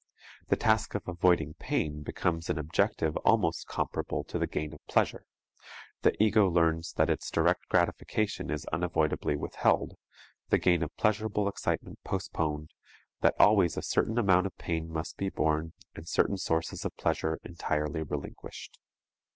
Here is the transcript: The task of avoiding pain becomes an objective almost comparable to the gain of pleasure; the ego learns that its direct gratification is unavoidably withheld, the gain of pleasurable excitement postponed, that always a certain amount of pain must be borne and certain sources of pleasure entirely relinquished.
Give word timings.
The 0.47 0.55
task 0.55 0.95
of 0.95 1.07
avoiding 1.07 1.53
pain 1.59 2.01
becomes 2.01 2.49
an 2.49 2.57
objective 2.57 3.15
almost 3.17 3.67
comparable 3.67 4.23
to 4.23 4.39
the 4.39 4.47
gain 4.47 4.73
of 4.73 4.83
pleasure; 4.87 5.25
the 6.01 6.15
ego 6.19 6.49
learns 6.49 6.93
that 6.93 7.11
its 7.11 7.29
direct 7.29 7.67
gratification 7.69 8.49
is 8.49 8.65
unavoidably 8.73 9.35
withheld, 9.35 9.93
the 10.49 10.57
gain 10.57 10.81
of 10.81 10.89
pleasurable 10.97 11.47
excitement 11.47 11.99
postponed, 12.03 12.71
that 13.19 13.35
always 13.37 13.77
a 13.77 13.83
certain 13.83 14.17
amount 14.17 14.47
of 14.47 14.57
pain 14.57 14.91
must 14.91 15.17
be 15.17 15.29
borne 15.29 15.73
and 15.93 16.07
certain 16.07 16.37
sources 16.37 16.83
of 16.83 16.97
pleasure 16.97 17.39
entirely 17.43 18.01
relinquished. 18.01 18.79